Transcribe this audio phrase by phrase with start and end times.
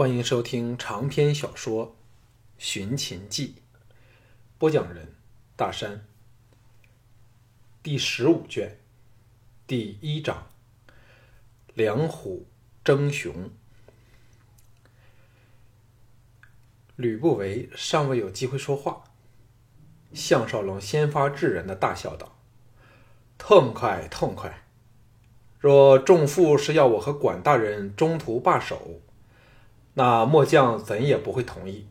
[0.00, 1.88] 欢迎收听长篇小说
[2.56, 3.56] 《寻秦记》，
[4.56, 5.14] 播讲人：
[5.56, 6.06] 大山。
[7.82, 8.78] 第十五卷，
[9.66, 10.46] 第一章：
[11.74, 12.46] 两虎
[12.82, 13.50] 争雄。
[16.96, 19.04] 吕不韦尚未有机会说话，
[20.14, 22.38] 项少龙先发制人的大笑道
[23.36, 24.62] ：“痛快，痛快！
[25.58, 29.02] 若仲父是要我和管大人中途罢手。”
[29.94, 31.86] 那末将怎也不会同意。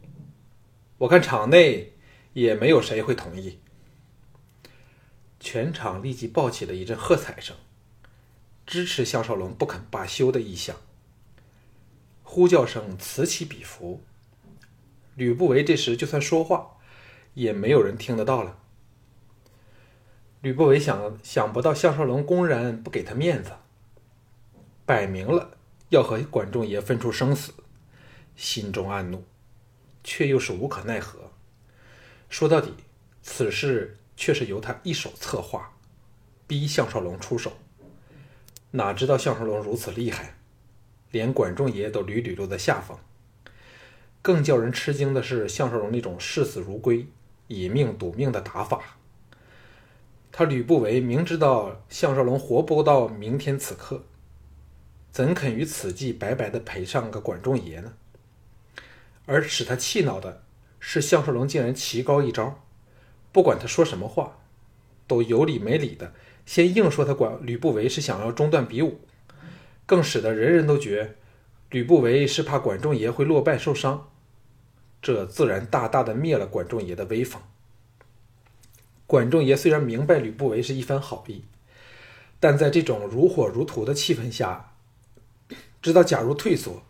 [1.00, 1.94] 我看场内
[2.34, 3.60] 也没有谁会同意。
[5.40, 7.56] 全场立即爆起了一阵喝彩声，
[8.66, 10.76] 支持项少龙不肯罢休的意向。
[12.24, 14.04] 呼叫声此起彼伏。
[15.16, 16.78] 吕不韦这时就算说话，
[17.34, 18.60] 也没有人听得到了。
[20.42, 23.52] 吕不韦想想不到项少龙公然不给他面子，
[24.86, 25.58] 摆明了
[25.90, 27.54] 要和管仲爷分出生死。
[28.40, 29.26] 心中暗怒，
[30.02, 31.30] 却又是无可奈何。
[32.30, 32.74] 说到底，
[33.22, 35.74] 此事却是由他一手策划，
[36.48, 37.52] 逼项少龙出手。
[38.72, 40.38] 哪知道项少龙如此厉害，
[41.12, 42.98] 连管仲爷都屡屡落在下风。
[44.22, 47.08] 更叫人吃惊的是，项少龙那种视死如归、
[47.48, 48.98] 以命赌命的打法。
[50.32, 54.06] 他吕不韦明知道项少龙活不到明天此刻，
[55.12, 57.94] 怎肯于此计白白的赔上个管仲爷呢？
[59.30, 60.42] 而使他气恼的
[60.80, 62.64] 是，项少龙竟然棋高一招，
[63.32, 64.40] 不管他说什么话，
[65.06, 66.14] 都有理没理的
[66.48, 69.02] 先硬说他管吕不韦是想要中断比武，
[69.86, 71.16] 更使得人人都觉
[71.70, 74.10] 吕不韦是怕管仲爷会落败受伤，
[75.00, 77.40] 这自然大大的灭了管仲爷的威风。
[79.06, 81.44] 管仲爷虽然明白吕不韦是一番好意，
[82.40, 84.74] 但在这种如火如荼的气氛下，
[85.84, 86.82] 知道假如退缩，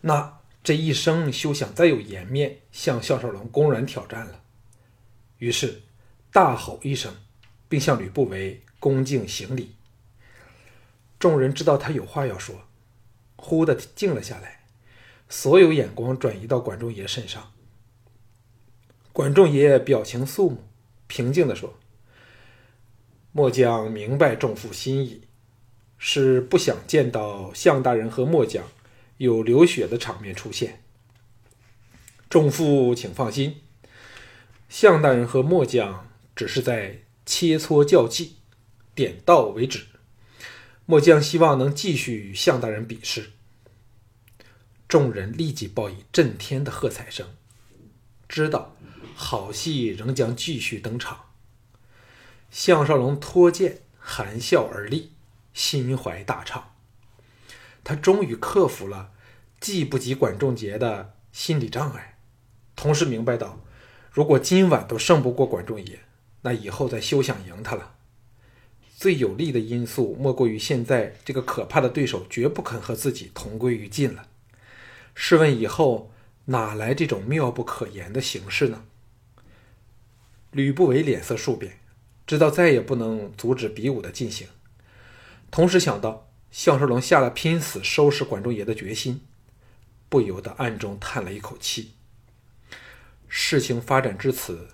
[0.00, 0.38] 那。
[0.66, 4.42] 这一生休想再有颜面向项少龙公然挑战了。
[5.38, 5.82] 于是
[6.32, 7.14] 大吼一声，
[7.68, 9.76] 并向吕不韦恭敬行礼。
[11.20, 12.64] 众人知道他有话要说，
[13.36, 14.64] 忽的静了下来，
[15.28, 17.52] 所有眼光转移到管仲爷身上。
[19.12, 20.64] 管仲爷表情肃穆，
[21.06, 21.74] 平静地说
[23.30, 25.22] ：“末将明白仲父心意，
[25.96, 28.64] 是不想见到项大人和末将。”
[29.18, 30.82] 有流血的场面出现，
[32.28, 33.62] 众父请放心，
[34.68, 38.36] 项大人和末将只是在切磋教技，
[38.94, 39.86] 点到为止。
[40.84, 43.32] 末将希望能继续与项大人比试。
[44.86, 47.34] 众人立即报以震天的喝彩声，
[48.28, 48.76] 知道
[49.16, 51.30] 好戏仍将继续登场。
[52.50, 55.10] 项少龙托剑，含笑而立，
[55.52, 56.75] 心怀大畅。
[57.88, 59.12] 他终于克服了
[59.60, 62.18] 既不及管仲杰的心理障碍，
[62.74, 63.60] 同时明白到，
[64.10, 66.00] 如果今晚都胜不过管仲爷，
[66.42, 67.94] 那以后再休想赢他了。
[68.96, 74.26] 最有利的因素莫过于现在这个可怕的对手绝不肯和自己同归于尽了。
[75.14, 76.10] 试问以后
[76.46, 78.82] 哪来这种妙不可言的形势呢？
[80.50, 81.78] 吕不韦脸色数变，
[82.26, 84.48] 知道再也不能阻止比武的进行，
[85.52, 86.24] 同时想到。
[86.50, 89.20] 项少龙下了拼死收拾管仲爷的决心，
[90.08, 91.92] 不由得暗中叹了一口气。
[93.28, 94.68] 事情发展至此，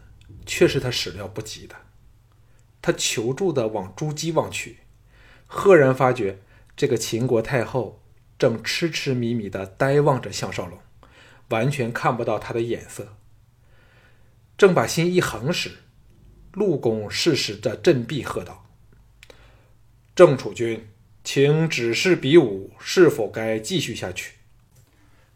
[0.47, 1.75] 却是他始料不及的。
[2.81, 4.79] 他求助的往朱姬望去，
[5.47, 6.41] 赫然发觉
[6.77, 8.03] 这个秦国太后
[8.39, 10.79] 正痴痴迷迷的呆望着项少龙，
[11.49, 13.17] 完全看不到他的眼色。
[14.57, 15.79] 正把心一横时，
[16.53, 18.71] 陆公适时的振臂喝道
[20.15, 20.89] ：“郑楚君。”
[21.25, 24.35] 请指示比武是否该继续下去。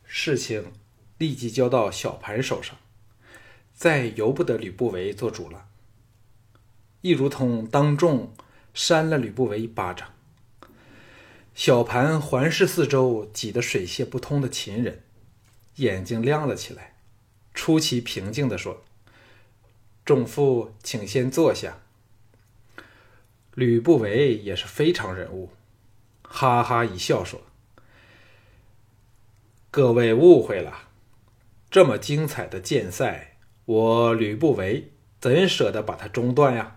[0.05, 0.73] 事情
[1.19, 2.77] 立即交到小盘手上，
[3.75, 5.69] 再由不得吕不韦做主了。
[7.03, 8.35] 亦如同当众
[8.75, 10.13] 扇了吕不韦一巴掌。
[11.55, 15.03] 小盘环视四周挤得水泄不通的秦人，
[15.77, 16.97] 眼睛亮了起来，
[17.55, 18.85] 出奇平静地说
[20.05, 21.79] ：“众父，请先坐下。”
[23.55, 25.51] 吕不韦也是非常人物。
[26.39, 27.41] 哈哈一笑说
[29.73, 30.91] ：“各位误会了，
[31.71, 36.77] 这么精彩的剑赛，我吕不韦怎舍得把它中断呀？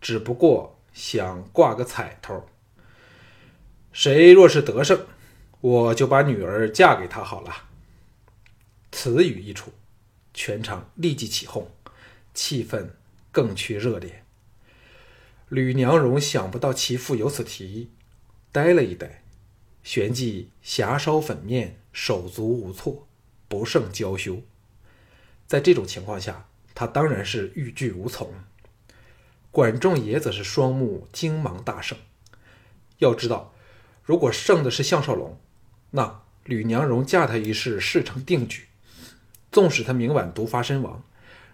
[0.00, 2.46] 只不过想挂个彩头。
[3.90, 5.04] 谁若是得胜，
[5.60, 7.52] 我就把女儿嫁给他好了。”
[8.92, 9.72] 此语一出，
[10.32, 11.68] 全场立即起哄，
[12.32, 12.90] 气氛
[13.32, 14.22] 更趋热烈。
[15.48, 17.90] 吕娘荣想不到其父有此提议。
[18.50, 19.22] 呆了一呆，
[19.82, 23.06] 旋即霞烧粉面，手足无措，
[23.48, 24.42] 不胜娇羞。
[25.46, 28.32] 在这种情况下，他当然是欲拒无从。
[29.50, 31.98] 管仲爷则是双目惊芒大盛。
[32.98, 33.54] 要知道，
[34.02, 35.38] 如果胜的是项少龙，
[35.90, 38.64] 那吕娘荣嫁他一事事成定局。
[39.50, 41.02] 纵使他明晚毒发身亡，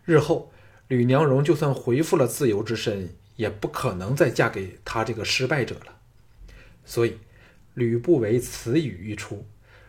[0.04, 0.52] 日后
[0.88, 6.00] 吕娘荣就算恢复了自由之身，也不可能再嫁给他这个失败者了。
[6.84, 7.18] 所以，
[7.74, 9.46] 吕不韦此语一出，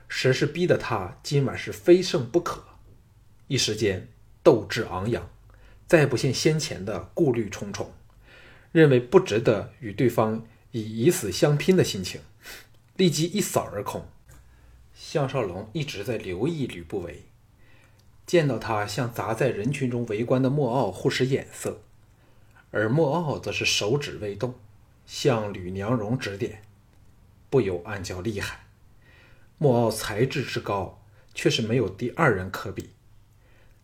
[0.08, 2.64] 实是逼得他今晚是非胜不可。
[3.48, 4.08] 一时间
[4.42, 5.30] 斗志昂扬，
[5.88, 7.94] 再不现先前的顾虑重重，
[8.72, 12.22] 认为不值得与对方以以死相拼的心情，
[12.96, 14.08] 立即一扫而空。
[14.94, 17.24] 项少龙一直在留意吕不韦。
[18.26, 21.82] 见到他向砸在人群中围观的莫傲互使眼色，
[22.72, 24.56] 而莫傲则是手指微动，
[25.06, 26.64] 向吕娘荣指点，
[27.56, 28.66] 不由暗叫厉害。
[29.58, 31.02] 莫傲才智之高，
[31.34, 32.90] 却是没有第二人可比，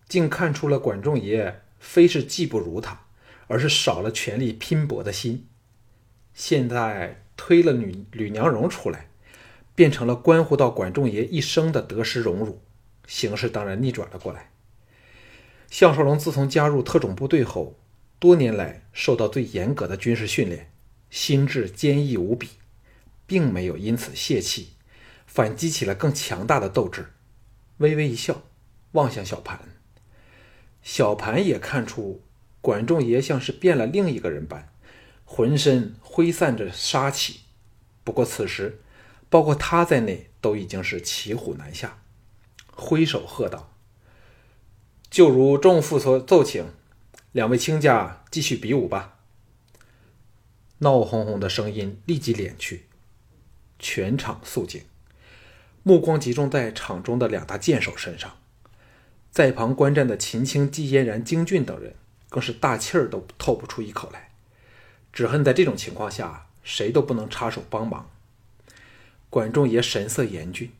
[0.09, 3.05] 竟看出了管仲爷非是技不如他，
[3.47, 5.47] 而是少了全力拼搏的心。
[6.33, 9.07] 现在推了吕吕娘荣出来，
[9.73, 12.61] 变成了关乎到管仲爷一生的得失荣辱。
[13.07, 14.51] 形势当然逆转了过来。
[15.69, 17.79] 项少龙自从加入特种部队后，
[18.19, 20.73] 多年来受到最严格的军事训练，
[21.09, 22.49] 心智坚毅无比，
[23.31, 24.73] 并没有因此泄气，
[25.25, 27.13] 反激起了更强大的斗志。
[27.77, 28.43] 微微一笑，
[28.91, 29.69] 望向小盘。
[30.83, 32.21] 小盘也看出
[32.59, 34.73] 管仲爷像是变了另一个人般，
[35.23, 37.39] 浑身挥散着杀气。
[38.03, 38.81] 不过此时，
[39.29, 42.03] 包括他在内都已经是骑虎难下。
[42.73, 43.73] 挥手喝道
[45.09, 46.65] ：“就如众父所奏请，
[47.31, 49.19] 两位卿家继续比武吧。”
[50.79, 52.87] 闹哄哄的声音立即敛去，
[53.81, 54.83] 全场肃静，
[55.83, 58.37] 目光集中在场中的两大剑手身上。
[59.31, 61.95] 在旁观战的秦青、季嫣然、京俊等人
[62.29, 64.29] 更是大气儿都透不出一口来，
[65.11, 68.09] 只恨在这种情况下，谁都不能插手帮忙。
[69.29, 70.71] 管仲爷神色严峻。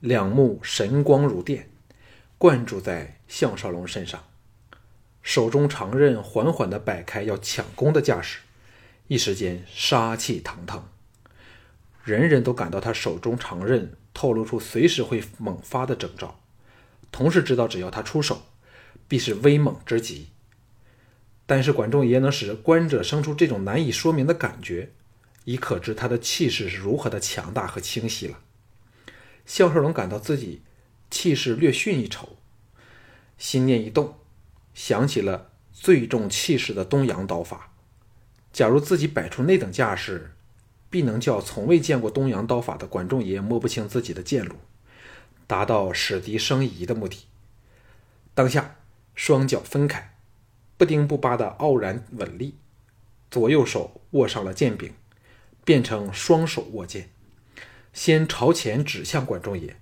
[0.00, 1.70] 两目神光如电，
[2.36, 4.24] 灌注在项少龙身上，
[5.22, 8.40] 手中长刃缓缓地摆开，要抢攻的架势，
[9.08, 10.86] 一时间杀气腾腾。
[12.06, 16.38] 人人都感到他手中长刃透露出随时会猛发的征兆，
[17.10, 18.42] 同时知道只要他出手，
[19.08, 20.28] 必是威猛之极。
[21.46, 24.92] 但是管仲爷能使观者生出这种难以说明的感觉，
[25.46, 28.38] 已可知他的气势是如何的强大和清晰了。
[29.44, 30.62] 项少龙感到自己
[31.10, 32.36] 气势略逊一筹，
[33.36, 34.14] 心念一动，
[34.74, 37.72] 想起了最重气势的东洋刀法。
[38.52, 40.35] 假如自己摆出那等架势，
[40.88, 44.56] 必能叫从未见过东洋刀法的管仲爷摸不清自己的剑路，
[45.46, 47.26] 达到使敌生疑的目的。
[48.34, 48.76] 当下，
[49.14, 50.14] 双脚分开，
[50.76, 52.54] 不丁不拔的傲然稳立，
[53.30, 54.92] 左右手握上了剑柄，
[55.64, 57.10] 变成双手握剑。
[57.92, 59.76] 先朝前指向管仲爷，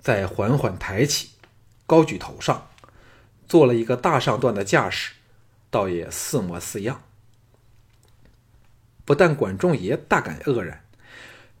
[0.00, 1.30] 再缓缓抬起，
[1.86, 2.68] 高举头上，
[3.48, 5.14] 做了一个大上段的架势，
[5.70, 7.02] 倒也似模似样。
[9.04, 10.84] 不但管仲爷大感愕然，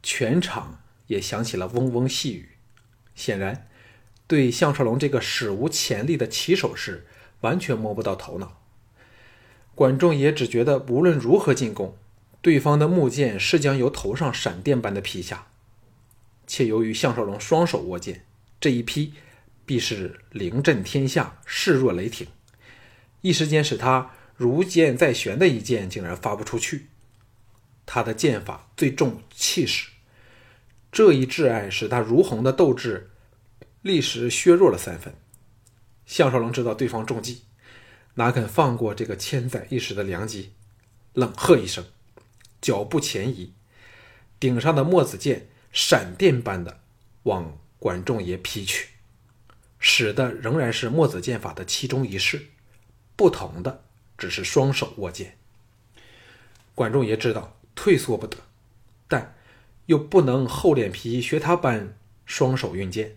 [0.02, 2.50] 全场也响起了嗡嗡细语。
[3.14, 3.66] 显然，
[4.26, 7.06] 对项少龙这个史无前例的起手式
[7.42, 8.60] 完全摸不到头脑。
[9.74, 11.96] 管仲爷只觉得无论如何进攻，
[12.40, 15.48] 对方的木剑是将由头上闪电般的劈下。
[16.46, 18.24] 且由于项少龙双手握剑，
[18.60, 19.14] 这一劈
[19.66, 22.26] 必是凌震天下，势若雷霆，
[23.20, 26.86] 一时间使他如箭在弦的一剑竟然发不出去。
[27.86, 29.90] 他的剑法最重气势，
[30.90, 33.10] 这一挚爱使他如虹的斗志
[33.82, 35.14] 立时削弱了三分。
[36.06, 37.42] 项少龙知道对方中计，
[38.14, 40.52] 哪肯放过这个千载一时的良机，
[41.12, 41.84] 冷喝一声，
[42.60, 43.52] 脚步前移，
[44.38, 45.48] 顶上的墨子剑。
[45.76, 46.82] 闪电般的
[47.24, 48.90] 往管仲爷劈去，
[49.80, 52.46] 使的仍然是墨子剑法的其中一式，
[53.16, 53.82] 不同的
[54.16, 55.36] 只是双手握剑。
[56.76, 58.38] 管仲爷知道退缩不得，
[59.08, 59.36] 但
[59.86, 63.16] 又不能厚脸皮学他般双手运剑，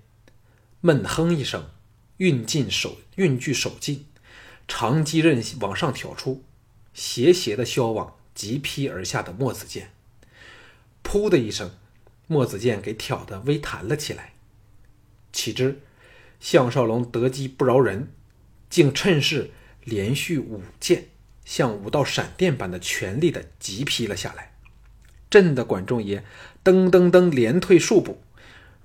[0.81, 1.69] 闷哼一声，
[2.17, 4.05] 运劲手运具手劲，
[4.67, 6.43] 长击刃往上挑出，
[6.93, 9.91] 斜斜的削往急劈而下的墨子剑，
[11.03, 11.71] 噗的一声。
[12.29, 14.33] 墨子剑给挑得微弹了起来，
[15.31, 15.79] 岂知
[16.41, 18.11] 项少龙得机不饶人，
[18.69, 19.51] 竟趁势
[19.85, 21.07] 连续五剑，
[21.47, 24.51] 像五道闪电般的全力的急劈了下来，
[25.29, 26.25] 震得管仲爷
[26.61, 28.21] 噔噔噔连退数步，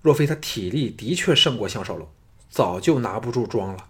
[0.00, 2.08] 若非他体力的确胜过项少龙，
[2.48, 3.88] 早就拿不住桩了，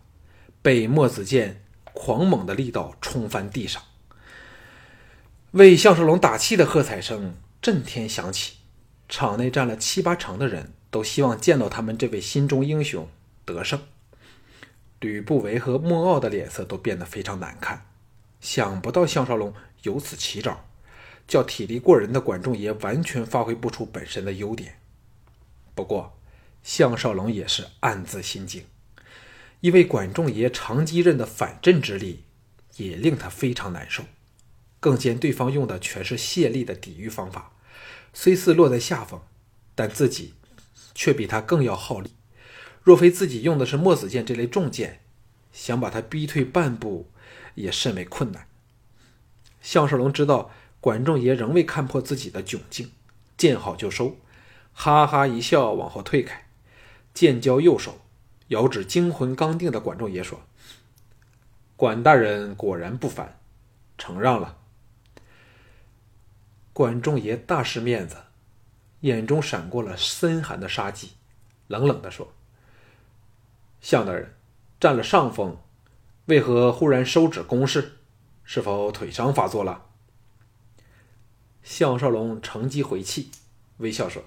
[0.62, 3.83] 被墨子剑狂猛的力道冲翻地上。
[5.50, 8.55] 为项少龙打气的喝彩声震天响起，
[9.07, 13.07] 场内站了七八成的人都希望见到他们这位心中英雄
[13.45, 13.79] 得胜。
[14.99, 17.85] 吕不韦和莫傲的脸色都变得非常难看，
[18.43, 20.69] 想不到项少龙有此奇招，
[21.27, 24.79] 叫体力过人的管仲爷完全发挥不出本身的优点。
[25.75, 26.19] 不过，
[26.63, 28.65] 项少龙也是暗自心惊，
[29.61, 32.25] 因为管仲爷长击刃的反震之力
[32.77, 34.03] 也令他非常难受。
[34.81, 37.53] 更见对方用的全是泄力的抵御方法，
[38.13, 39.21] 虽似落在下风，
[39.77, 40.35] 但自己
[40.93, 42.11] 却比他更要耗力。
[42.83, 45.01] 若非自己用的是墨子剑这类重剑，
[45.53, 47.09] 想把他逼退半步
[47.54, 48.47] 也甚为困难。
[49.61, 52.90] 项少龙知道管仲爷仍未看破自己的窘境，
[53.37, 54.16] 见好就收，
[54.73, 56.47] 哈哈一笑，往后退开，
[57.14, 58.00] 剑交右手，
[58.49, 60.40] 遥指惊魂刚定的管仲爷说
[61.76, 63.38] ：“管大人果然不凡，
[63.97, 64.59] 承让了。”
[66.75, 68.16] 管仲爷大失面子，
[69.00, 71.11] 眼中闪过了森寒的杀机，
[71.68, 72.32] 冷冷地说
[73.80, 74.35] ：“项大人
[74.80, 75.59] 占了上风，
[76.26, 77.93] 为何忽然收止攻势？
[78.45, 79.87] 是否腿伤发作了？”
[81.62, 83.31] 项少龙乘机回气，
[83.79, 84.23] 微笑说：“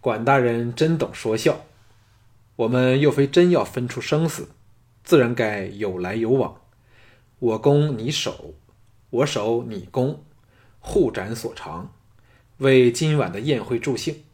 [0.00, 1.64] 管大人真懂说笑。
[2.56, 4.50] 我们又非真要分出生死，
[5.02, 6.60] 自然该有来有往，
[7.38, 8.54] 我攻你守，
[9.10, 10.22] 我守你攻。”
[10.82, 11.92] 互展所长，
[12.56, 14.24] 为今晚的宴会助兴，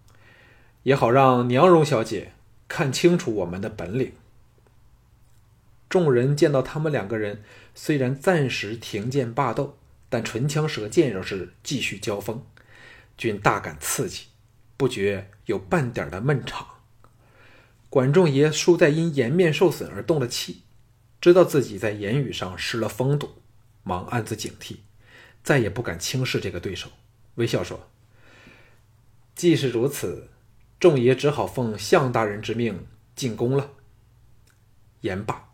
[0.84, 2.32] 也好让娘荣小姐
[2.68, 4.12] 看清楚我们的本领。
[5.96, 7.42] 众人见到他们两个人
[7.74, 9.78] 虽然暂时停剑罢斗，
[10.10, 12.44] 但唇枪舌剑仍是继续交锋，
[13.16, 14.26] 均大感刺激，
[14.76, 16.66] 不觉有半点的闷场。
[17.88, 20.64] 管仲爷输在因颜面受损而动了气，
[21.18, 23.40] 知道自己在言语上失了风度，
[23.82, 24.76] 忙暗自警惕。
[25.42, 26.90] 再也不敢轻视这个对手，
[27.36, 27.88] 微笑说
[29.34, 30.28] ：“既是如此，
[30.78, 33.70] 众爷只好奉项大人之命进宫了。”
[35.00, 35.45] 言罢，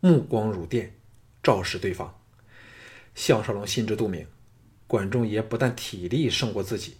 [0.00, 0.94] 目光如电，
[1.42, 2.18] 照视对方。
[3.14, 4.26] 项少龙心知肚明，
[4.86, 6.98] 管仲爷不但体力胜过自己，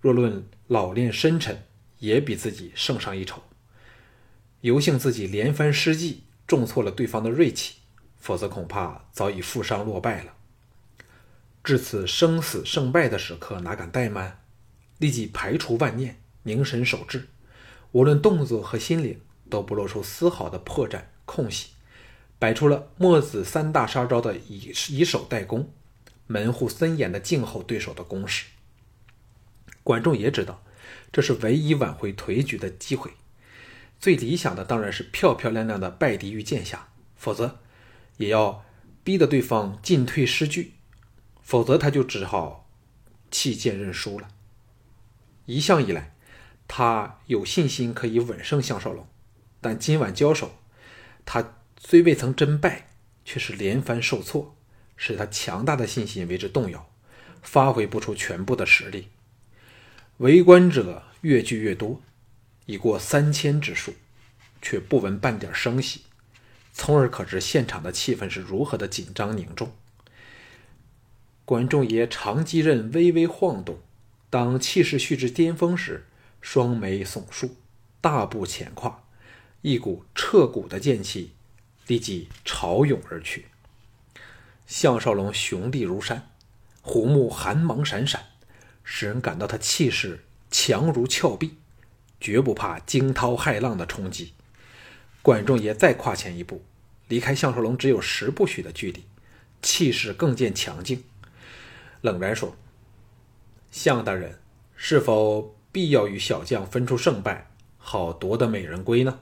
[0.00, 1.64] 若论老练深沉，
[1.98, 3.42] 也比自己胜上一筹。
[4.60, 7.76] 尤幸自己连番失计，重挫了对方的锐气，
[8.18, 10.34] 否则恐怕早已负伤落败了。
[11.64, 14.40] 至此生死胜败的时刻，哪敢怠慢？
[14.98, 17.28] 立即排除万念，凝神守志，
[17.92, 21.70] 无论动作和心灵都不露出丝毫的破绽空隙，
[22.38, 25.72] 摆出了墨子三大杀招的以以守待攻，
[26.26, 28.46] 门户森严的静候对手的攻势。
[29.82, 30.62] 管仲也知道，
[31.10, 33.12] 这是唯一挽回颓局的机会。
[33.98, 37.58] 最理想的当然是漂漂亮亮的败敌于剑下，否则
[38.18, 38.64] 也要
[39.02, 40.74] 逼得对方进退失据。
[41.42, 42.68] 否则，他就只好
[43.30, 44.28] 弃剑认输了。
[45.46, 46.14] 一向以来，
[46.68, 49.08] 他有信心可以稳胜项少龙，
[49.62, 50.56] 但今晚交手，
[51.24, 52.88] 他虽未曾真败，
[53.24, 54.56] 却是连番受挫，
[54.96, 56.90] 使他强大的信心为之动摇，
[57.42, 59.08] 发挥不出全部的实力。
[60.18, 62.02] 围观者越聚越多，
[62.66, 63.94] 已过三千之数，
[64.60, 66.02] 却不闻半点声息，
[66.72, 69.72] 从而可知现场的气氛是如何的紧张凝重。
[71.44, 73.78] 管仲爷长击刃微微晃动，
[74.28, 76.04] 当气势蓄至巅峰时，
[76.42, 77.56] 双眉耸竖，
[78.00, 79.04] 大步前跨，
[79.62, 81.32] 一股彻骨的剑气
[81.88, 83.46] 立即潮涌而去。
[84.68, 86.30] 项少龙雄立如山，
[86.82, 88.22] 虎目寒芒闪闪，
[88.84, 91.56] 使人感到他气势强如峭壁，
[92.20, 94.34] 绝不怕惊涛骇浪的冲击。
[95.22, 96.62] 管仲爷再跨前一步，
[97.08, 99.04] 离开项少龙只有十步许的距离，
[99.62, 101.02] 气势更见强劲。
[102.02, 102.54] 冷然说
[103.72, 104.38] ：“项大人，
[104.76, 109.20] 是否必要与小将分出胜败，好夺得美人归呢？”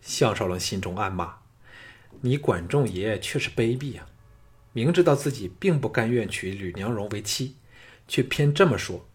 [0.00, 1.38] 项少龙心中暗骂
[2.22, 4.06] ：“你管仲爷却是卑鄙啊！
[4.72, 7.56] 明知道自己并不甘愿娶吕娘荣为妻，
[8.06, 9.08] 却偏这么说，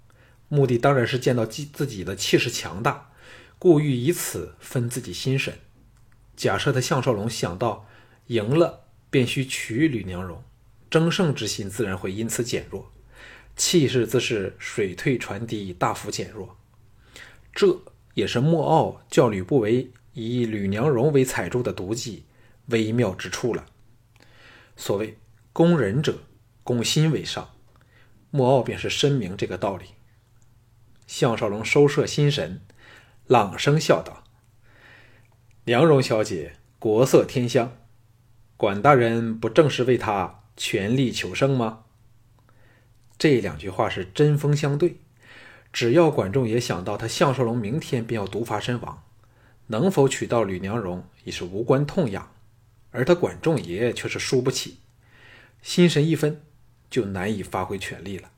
[0.48, 3.12] 目的当然是见到自自己的气势强大，
[3.58, 5.58] 故欲以此分自己心神。
[6.36, 7.88] 假设他项少龙想到
[8.28, 10.44] 赢了便需娶吕娘荣。”
[10.88, 12.90] 争胜之心自然会因此减弱，
[13.58, 16.56] 气势自是水退船低，大幅减弱。
[17.54, 17.82] 这
[18.14, 22.26] 也是莫傲叫吕不韦以吕娘荣为彩柱的毒计
[22.68, 23.66] 微妙之处了。
[24.76, 25.20] 所谓
[25.54, 26.18] 攻人者，
[26.64, 27.52] 攻心为上，
[28.32, 29.86] 莫傲便是深明这个道理。
[31.06, 32.62] 项少龙收摄心神，
[33.28, 34.24] 朗声笑道
[35.66, 37.78] ：“娘荣小姐国色天香，
[38.58, 41.84] 管大人不正是为她全力求生吗？”
[43.18, 45.02] 这两句话是针锋相对。
[45.72, 49.04] 只要管仲也想到他项少龙明天便要毒发身亡，
[49.68, 52.32] 能否娶到吕娘荣已是无关痛痒，
[52.92, 54.80] 而他管仲爷却是输不起，
[55.62, 56.42] 心神一分，
[56.90, 58.32] 就难以发挥全力了。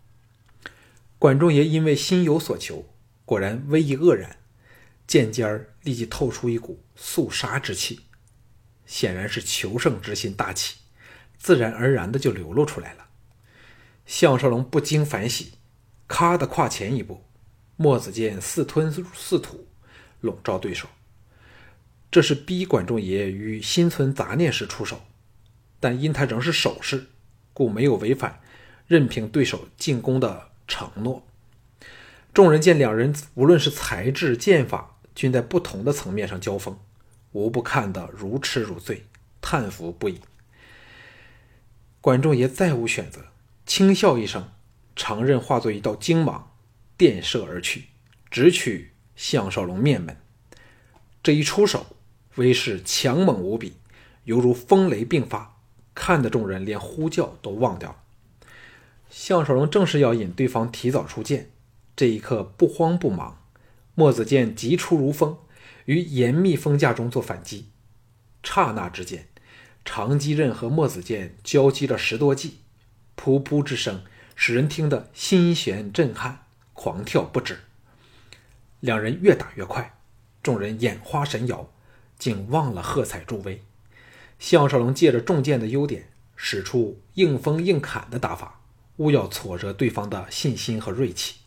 [1.20, 2.86] 管仲爷因为心有所求，
[3.26, 4.38] 果然威仪愕然，
[5.06, 8.02] 剑尖儿立即透出一股肃杀之气，
[8.86, 10.78] 显然是求胜之心大起，
[11.38, 13.08] 自然而然的就流露出来了。
[14.06, 15.54] 项少龙不禁反喜，
[16.08, 17.24] 咔的跨前一步。
[17.76, 19.68] 墨子剑似吞似吐，
[20.22, 20.88] 笼罩对手。
[22.10, 25.02] 这是逼管仲爷于心存杂念时出手，
[25.80, 27.08] 但因他仍是守势，
[27.54, 28.42] 故没有违反
[28.88, 31.26] 任凭对手进攻的承诺。
[32.34, 36.78] 众人见两人无论是才智剑法，均在不同的层面上交锋，
[37.32, 39.06] 无不看得如痴如醉，
[39.42, 40.22] 叹服不已。
[42.00, 43.26] 管仲爷再无选择，
[43.66, 44.50] 轻笑一声，
[44.96, 46.52] 长刃化作一道精芒。
[46.96, 47.90] 电射而去，
[48.32, 50.18] 直取项少龙面门。
[51.22, 51.97] 这一出手，
[52.38, 53.74] 威势强猛无比，
[54.24, 55.60] 犹如风雷并发，
[55.94, 57.98] 看得众人连呼叫都忘掉了。
[59.10, 61.52] 项少龙正是要引对方提早出剑，
[61.96, 63.42] 这一刻不慌不忙，
[63.96, 65.38] 墨子剑急出如风，
[65.86, 67.70] 于严密风架中做反击。
[68.44, 69.28] 刹那之间，
[69.84, 72.60] 长戟刃和墨子剑交击了十多记，
[73.16, 74.04] 噗噗之声
[74.36, 76.46] 使人听得心弦震撼。
[76.74, 77.58] 狂跳不止，
[78.82, 79.98] 两人越打越快，
[80.44, 81.68] 众人眼花神摇，
[82.18, 83.62] 竟忘了喝彩助威。
[84.40, 88.62] 项少龙借着重剑的优点，使出硬锋硬砍的打法，
[88.98, 91.38] 务要挫折对方的信心和锐气。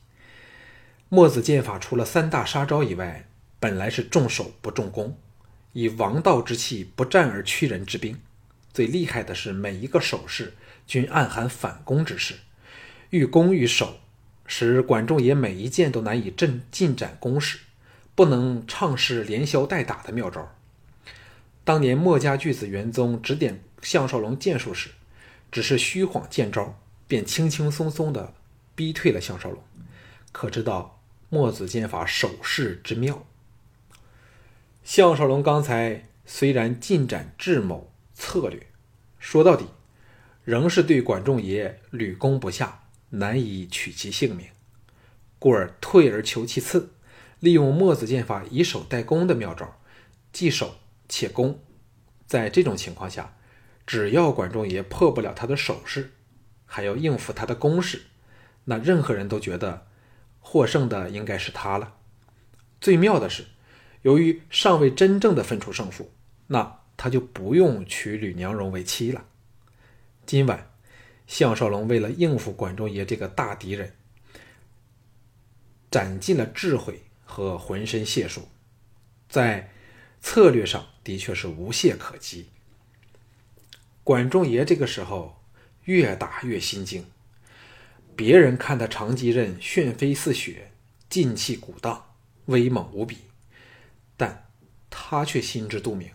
[1.09, 5.17] 墨子剑法除了三大杀招以外，本来是重守不重攻，
[5.73, 8.21] 以王道之气不战而屈人之兵。
[8.73, 10.54] 最厉害的是每一个手势
[10.87, 12.35] 均暗含反攻之势，
[13.11, 13.97] 欲攻欲守。
[14.47, 17.59] 使管仲爷每一剑都难以进进展攻势，
[18.17, 20.52] 不能畅施连消带打的妙招。
[21.65, 24.91] 当年墨家巨子元宗指点项少龙剑术时，
[25.51, 28.35] 只是虚晃剑招，便轻轻松松地
[28.75, 29.63] 逼退了项少龙。
[30.33, 33.27] 可知道墨子剑法手势之妙？
[34.85, 38.67] 项少龙刚才虽然进展智谋策略，
[39.19, 39.67] 说到底，
[40.45, 42.81] 仍是对管仲爷屡攻不下。
[43.13, 44.47] 难以取其性命，
[45.41, 46.93] 故而退而求其次，
[47.41, 49.81] 利用墨子剑法以守代攻的妙招，
[50.33, 50.77] 既守
[51.11, 51.61] 且攻。
[52.27, 53.37] 在这种情况下，
[53.87, 56.15] 只要管仲爷破不了他的手势，
[56.65, 58.05] 还要应付他的攻势，
[58.65, 59.87] 那任何人都觉得
[60.39, 61.97] 获胜的应该是他了。
[62.81, 63.45] 最妙的是，
[64.01, 66.11] 由于尚未真正的分出胜负，
[66.47, 69.27] 那他就不用娶吕娘荣为妻了。
[70.25, 70.69] 今晚。
[71.27, 73.95] 项少龙为了应付管仲爷这个大敌人，
[75.89, 78.49] 展尽了智慧和浑身解数，
[79.29, 79.71] 在
[80.21, 82.49] 策略上的确是无懈可击。
[84.04, 85.43] 管仲爷这个时候
[85.85, 87.06] 越打越心惊，
[88.17, 90.73] 别人看他长戟刃旋飞似雪，
[91.09, 92.15] 劲气鼓荡，
[92.47, 93.19] 威猛无比，
[94.17, 94.49] 但
[94.89, 96.11] 他却心知肚明，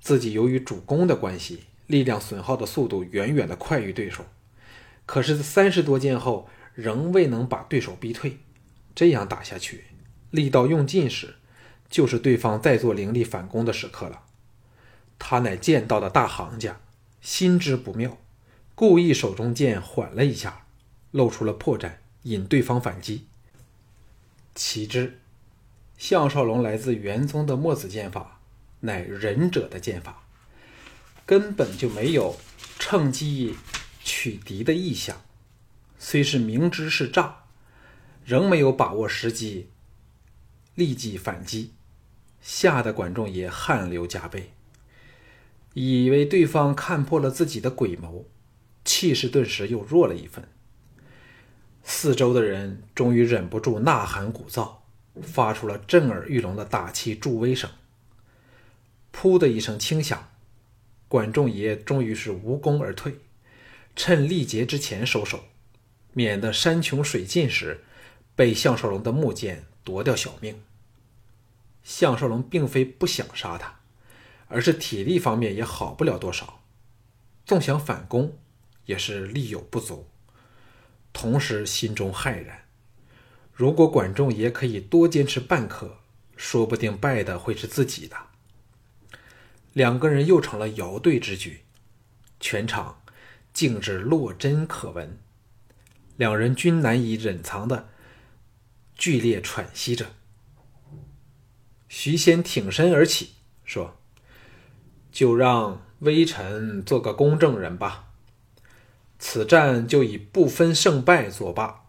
[0.00, 4.24] 自己由于主攻的关系，力量损耗的速度远远的快于对手。
[5.04, 8.38] 可是三十多剑后，仍未能把对手逼退。
[8.94, 9.84] 这样打下去，
[10.30, 11.36] 力道用尽时，
[11.96, 14.24] 就是对方再做凌厉反攻的时刻了。
[15.18, 16.78] 他乃剑道的大行家，
[17.22, 18.18] 心知不妙，
[18.74, 20.66] 故意手中剑缓了一下，
[21.10, 21.92] 露出了破绽，
[22.24, 23.24] 引对方反击。
[24.54, 25.20] 岂知，
[25.96, 28.40] 项少龙来自元宗的墨子剑法，
[28.80, 30.22] 乃忍者的剑法，
[31.24, 32.36] 根本就没有
[32.78, 33.56] 趁机。
[34.04, 35.22] 取敌的意向，
[35.98, 37.44] 虽是明知是诈，
[38.22, 39.70] 仍没有把握时机，
[40.76, 41.72] 立即反击，
[42.48, 44.52] 吓得管仲爷汗流浃背，
[45.74, 48.24] 以为对方看破了自己的诡谋，
[48.84, 50.48] 气势顿时又弱了一分。
[51.82, 54.76] 四周的人终于忍不住呐喊鼓噪，
[55.20, 57.68] 发出了震耳欲聋的打气助威声。
[59.12, 60.30] 噗的一声轻响，
[61.08, 63.18] 管仲爷终于是无功而退。
[63.96, 65.46] 趁力竭之前收手，
[66.12, 67.82] 免得山穷水尽时
[68.36, 70.60] 被项少龙的木剑夺掉小命。
[71.86, 73.78] 项少龙并非不想杀他，
[74.48, 76.64] 而是体力方面也好不了多少，
[77.44, 78.36] 纵想反攻
[78.86, 80.08] 也是力有不足，
[81.12, 82.64] 同时心中骇然：
[83.52, 86.00] 如果管仲也可以多坚持半刻，
[86.36, 88.16] 说不定败的会是自己的。
[89.72, 91.62] 两个人又成了遥对之举，
[92.40, 93.00] 全场
[93.52, 95.20] 静至落针可闻，
[96.16, 97.90] 两人均难以忍藏的
[98.96, 100.16] 剧烈喘息着。
[101.88, 103.30] 徐仙挺身而起，
[103.64, 103.96] 说
[105.12, 108.08] ：“就让微臣做个公证人吧。
[109.18, 111.84] 此战就以不分胜败作罢。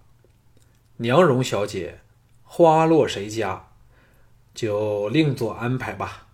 [0.97, 1.99] 娘荣小姐
[2.43, 3.69] 花落谁家，
[4.53, 6.27] 就另做安排吧。”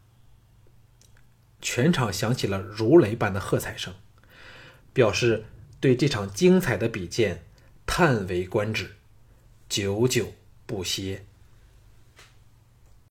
[1.62, 3.93] 全场响起了如雷般的喝彩声，
[4.91, 5.45] 表示
[5.80, 7.45] 对这场精彩的比剑
[7.86, 8.97] 叹为观止，
[9.69, 10.34] 久久
[10.65, 11.26] 不歇。